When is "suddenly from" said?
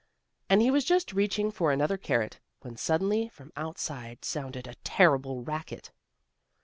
2.75-3.51